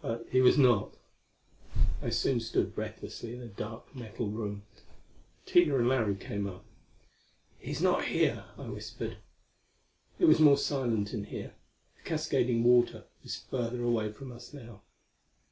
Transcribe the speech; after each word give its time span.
But 0.00 0.28
he 0.30 0.40
was 0.40 0.56
not. 0.56 0.94
I 2.00 2.08
soon 2.10 2.38
stood 2.38 2.72
breathlessly 2.72 3.34
in 3.34 3.42
a 3.42 3.48
dark 3.48 3.92
metal 3.96 4.30
room. 4.30 4.62
Tina 5.44 5.76
and 5.78 5.88
Larry 5.88 6.14
came 6.14 6.46
up. 6.46 6.64
"He's 7.58 7.82
not 7.82 8.04
here," 8.04 8.44
I 8.56 8.68
whispered. 8.68 9.16
It 10.20 10.26
was 10.26 10.38
more 10.38 10.56
silent 10.56 11.12
in 11.12 11.24
here: 11.24 11.54
the 11.96 12.04
cascading 12.08 12.62
water 12.62 13.06
was 13.24 13.42
further 13.50 13.82
away 13.82 14.12
from 14.12 14.30
us 14.30 14.52
now. 14.54 14.82